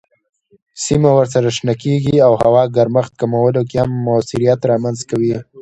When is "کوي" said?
5.09-5.35